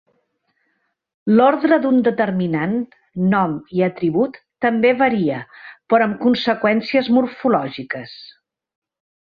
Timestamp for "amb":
6.11-6.19